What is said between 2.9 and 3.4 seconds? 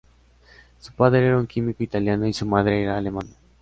alemana.